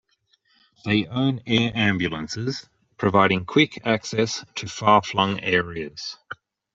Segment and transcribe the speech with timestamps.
[0.83, 2.67] They own air ambulances,
[2.97, 6.17] providing quick access to far-flung areas.